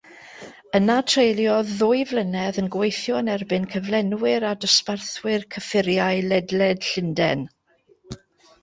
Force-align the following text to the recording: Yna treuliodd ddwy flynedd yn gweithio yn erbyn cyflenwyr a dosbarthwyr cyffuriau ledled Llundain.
Yna 0.77 0.93
treuliodd 1.11 1.73
ddwy 1.81 2.01
flynedd 2.13 2.57
yn 2.63 2.69
gweithio 2.77 3.19
yn 3.21 3.29
erbyn 3.35 3.69
cyflenwyr 3.75 4.49
a 4.53 4.55
dosbarthwyr 4.65 5.47
cyffuriau 5.57 6.27
ledled 6.33 6.91
Llundain. 6.91 7.47